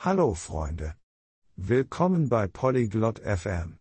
[0.00, 0.94] Hallo Freunde.
[1.56, 3.80] Willkommen bei Polyglot FM.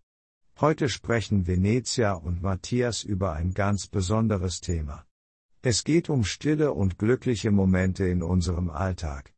[0.59, 5.05] Heute sprechen Venezia und Matthias über ein ganz besonderes Thema.
[5.61, 9.31] Es geht um stille und glückliche Momente in unserem Alltag.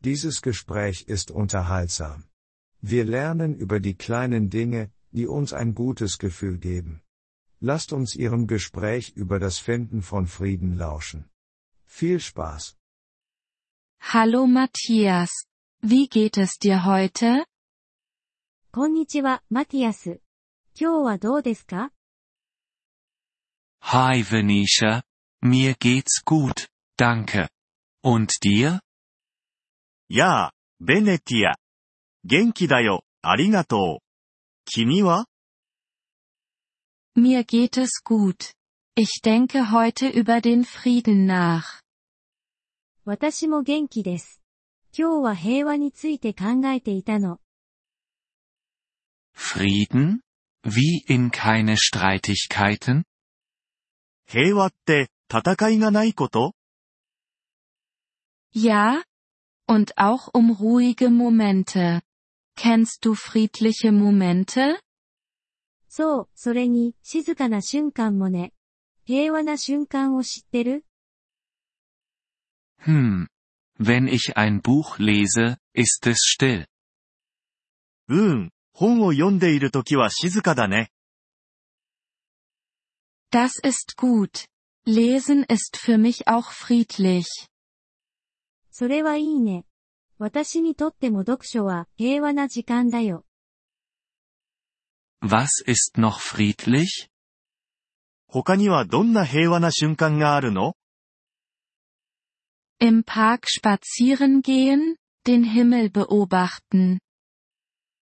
[0.00, 2.24] Dieses Gespräch ist unterhaltsam.
[2.80, 7.02] Wir lernen über die kleinen Dinge, die uns ein gutes Gefühl geben.
[7.60, 11.30] Lasst uns Ihrem Gespräch über das Finden von Frieden lauschen.
[11.84, 12.76] Viel Spaß.
[14.00, 15.46] Hallo Matthias.
[15.85, 17.45] Wie geht es dir heute?
[18.71, 20.21] こんにちは、マティアス。
[20.79, 21.91] 今日はどうですか
[23.81, 25.01] Hi Venetia,
[25.43, 27.49] mir geht's gut, danke.
[28.03, 28.79] Und dir?
[30.07, 31.55] やあ、ベネティア。
[32.23, 34.03] 元気だよ、ありがとう。
[34.65, 35.25] 君は
[37.17, 38.53] Mir geht es gut.
[38.95, 41.81] Ich denke heute über den Frieden nach.
[43.03, 44.41] 私も元気です。
[44.98, 47.38] 今日は平和について考えていたの。
[49.36, 50.20] Frieden?
[50.64, 53.02] Wie in keine Streitigkeiten?
[54.26, 56.54] 平和って、戦いがないこと
[58.54, 59.02] Ja?
[59.68, 62.00] Und auch um ruhige Momente.
[62.56, 64.80] Kennst du friedliche Momente?
[65.90, 68.54] そう、それに、静かな瞬間もね。
[69.04, 70.86] 平和な瞬間を知ってる
[72.86, 73.26] Hm.
[73.79, 76.67] Wenn ich ein Buch lese, ist es still.
[78.07, 80.91] うーん、本を読んでいる時は静かだね。
[83.31, 84.47] Das ist gut.
[84.85, 87.25] Lesen ist für mich auch friedlich.
[88.71, 89.65] それはいいね。
[90.17, 93.25] 私にとっても読書は平和な時間だよ。
[95.21, 97.09] Was ist noch friedlich?
[98.27, 100.75] 他にはどんな平和な瞬間があるの
[102.79, 106.99] Im Park spazieren gehen, den Himmel beobachten.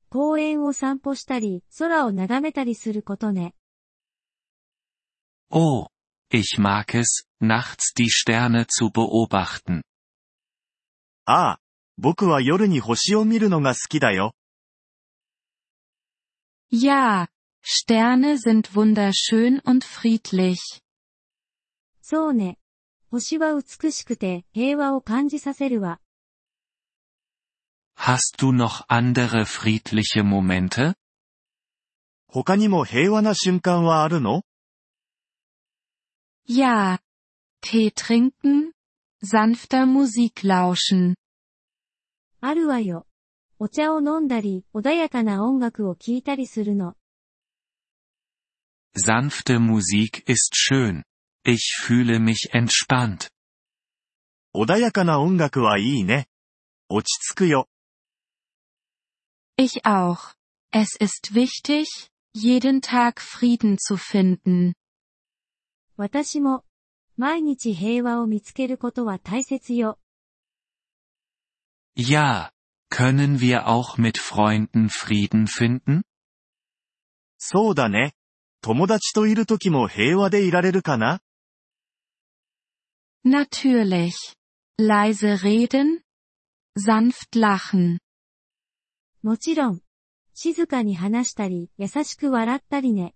[0.09, 3.53] 公園を散歩したり、空を眺めたりすることね。
[5.49, 5.87] Oh.
[6.29, 9.83] Ich mag es, nachts die Sterne zu beobachten.
[11.25, 11.59] ああ、
[11.97, 14.33] 僕は夜に星を見るのが好きだよ。
[16.69, 17.29] Ja,
[17.63, 20.81] Sterne sind wunderschön und friedlich.
[22.01, 22.57] そうね。
[23.12, 26.00] 星は美しくて平和を感じさせるわ。
[27.94, 30.94] Hast du noch andere friedliche Momente?
[32.26, 34.44] 他にも平和な瞬間はあるの
[36.48, 37.00] Ja.
[37.60, 38.72] Tee trinken,
[39.22, 41.16] sanfter Musik lauschen.
[42.40, 43.06] あるわよ。
[43.58, 46.96] お茶を飲んだり、穏やかな音楽を聴いたりするの。
[48.96, 51.02] Sanfte Musik ist schön.
[51.43, 53.29] Ich fühle mich entspannt.
[54.53, 56.27] 穏やかな音楽はいいね。
[56.89, 57.67] 落ち着くよ。
[59.57, 60.35] Ich auch.
[60.71, 64.73] Es ist wichtig, jeden Tag Frieden zu finden.
[65.95, 66.63] 私も、
[67.17, 69.97] 毎日平和を見つけることは大切よ。
[71.95, 72.51] Ja.
[72.89, 76.03] Können wir auch mit Freunden Frieden finden?
[77.37, 78.13] そうだね。
[78.61, 81.21] 友達といる時も平和でいられるかな
[83.23, 84.13] Natürlich.
[84.79, 86.01] Leise reden,
[86.77, 87.99] sanft lachen.
[89.23, 89.81] もちろん。
[90.33, 93.15] 静かに話したり、優しく笑ったりね。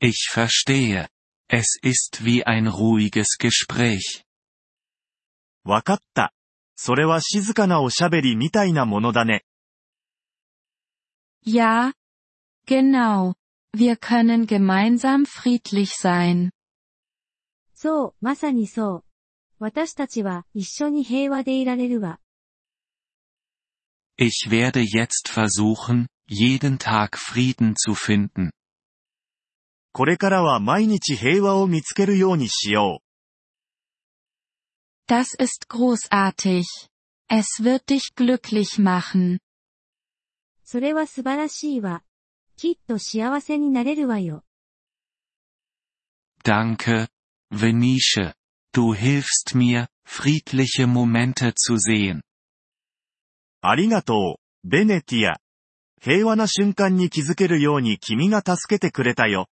[0.00, 1.08] Ich verstehe.
[1.50, 4.24] Es ist wie ein ruhiges Gespräch.
[5.64, 6.32] わかった。
[6.76, 9.44] それは静かなおしゃべりみたいなものだね。
[11.44, 11.92] Ja.
[12.66, 13.34] Genau.
[13.76, 16.50] Wir können gemeinsam friedlich sein.
[17.83, 19.03] そう、まさにそう。
[19.59, 22.21] 私たちは一緒に平和でいられるわ。
[24.17, 28.51] Ich werde jetzt versuchen, jeden Tag Frieden zu finden.
[29.91, 33.01] これからは毎日平和を見つけるようにしよ
[35.05, 36.63] Das ist großartig.
[37.29, 39.39] Es wird dich glücklich machen.
[40.63, 42.01] それは素晴らしいわ。
[42.55, 44.45] きっと幸せになれるわよ。
[46.45, 47.09] Danke,
[47.52, 48.34] Venice.
[48.72, 52.18] Du hilfst mir, friedliche Momente zu sehen.
[52.18, 52.22] う。
[53.62, 55.40] ありがとう、ベネティア。
[56.00, 59.48] 平和な瞬間に気づけるように君が助けてくれたよ。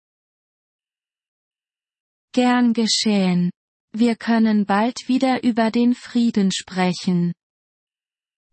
[2.35, 3.51] Gern geschehen.
[3.95, 7.35] Wir können bald wieder über den Frieden sprechen.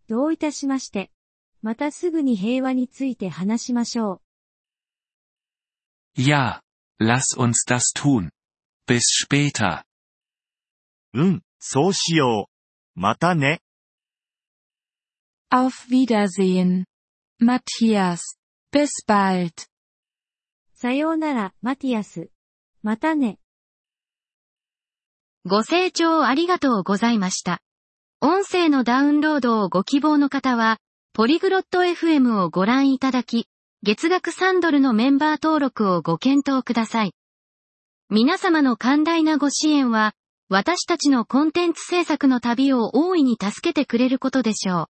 [0.07, 1.12] どういたしまして。
[1.62, 4.22] またすぐに平和について話しましょ
[6.16, 6.22] う。
[6.22, 6.62] Ja,
[7.00, 8.30] lass uns das tun.
[8.87, 9.85] Bis später.
[11.15, 13.01] うん、そうしよう。
[13.01, 13.61] またね。
[15.51, 16.85] Auf Wiedersehen.
[17.41, 18.19] Matthias.
[18.73, 19.53] Bis bald.
[20.75, 22.29] さようなら、マティアス。
[22.83, 23.39] またね。
[25.47, 27.63] ご清聴ありがとうございました。
[28.21, 30.79] 音声のダウンロードをご希望の方は、
[31.15, 33.47] ポリグロット FM をご覧いただき、
[33.83, 37.15] 月額3ドルのメンバー登録をご検討ください。
[38.11, 40.12] 皆様の寛大なご支援は、
[40.51, 44.87] 私たちのコンテンツ制作の旅を大いに助けてくれることでしょう。